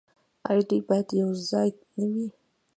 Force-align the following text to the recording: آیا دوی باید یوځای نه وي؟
آیا 0.49 0.61
دوی 0.69 0.81
باید 0.87 1.07
یوځای 1.21 1.69
نه 1.97 2.05
وي؟ 2.13 2.27